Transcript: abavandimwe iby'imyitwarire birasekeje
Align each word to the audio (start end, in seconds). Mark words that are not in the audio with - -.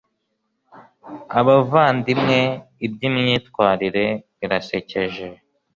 abavandimwe 1.39 2.39
iby'imyitwarire 2.85 4.05
birasekeje 4.39 5.27